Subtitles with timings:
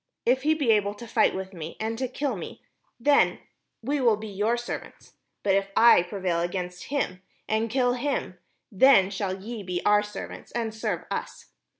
[0.25, 2.63] If he be able to fight with me, and to kill me,
[2.99, 3.37] then
[3.83, 8.39] will we be your servants: but if I prevail against him, and kill him,
[8.71, 11.51] then shall ye be our servants, and serve us."